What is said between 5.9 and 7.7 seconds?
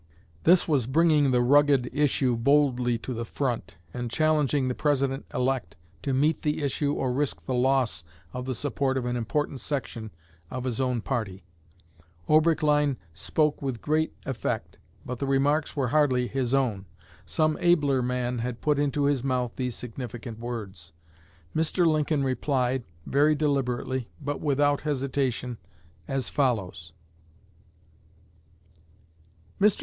to meet the issue or risk the